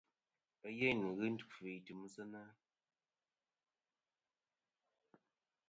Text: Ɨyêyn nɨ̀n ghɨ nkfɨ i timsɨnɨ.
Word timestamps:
Ɨyêyn 0.65 0.97
nɨ̀n 1.01 1.11
ghɨ 1.17 1.25
nkfɨ 1.33 1.65
i 1.77 1.79
timsɨnɨ. 1.85 2.41